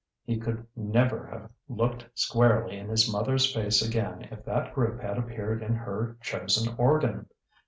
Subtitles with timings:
[0.25, 5.19] He could never have looked squarely in his mother's face again if that group had
[5.19, 7.27] appeared in her chosen organ!